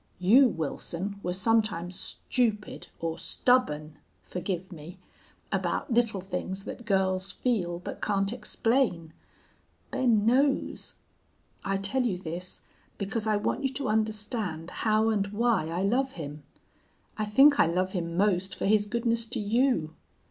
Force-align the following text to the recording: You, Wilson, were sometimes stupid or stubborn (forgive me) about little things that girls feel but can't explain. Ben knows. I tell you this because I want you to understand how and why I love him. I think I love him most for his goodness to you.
You, 0.17 0.47
Wilson, 0.47 1.19
were 1.21 1.31
sometimes 1.31 1.93
stupid 1.95 2.87
or 2.99 3.19
stubborn 3.19 3.99
(forgive 4.23 4.71
me) 4.71 4.97
about 5.51 5.93
little 5.93 6.21
things 6.21 6.63
that 6.63 6.85
girls 6.85 7.31
feel 7.31 7.77
but 7.77 8.01
can't 8.01 8.33
explain. 8.33 9.13
Ben 9.91 10.25
knows. 10.25 10.95
I 11.63 11.77
tell 11.77 12.01
you 12.01 12.17
this 12.17 12.63
because 12.97 13.27
I 13.27 13.37
want 13.37 13.61
you 13.61 13.69
to 13.73 13.89
understand 13.89 14.71
how 14.71 15.09
and 15.09 15.27
why 15.27 15.67
I 15.67 15.83
love 15.83 16.13
him. 16.13 16.41
I 17.15 17.25
think 17.25 17.59
I 17.59 17.67
love 17.67 17.91
him 17.91 18.17
most 18.17 18.55
for 18.55 18.65
his 18.65 18.87
goodness 18.87 19.23
to 19.27 19.39
you. 19.39 19.93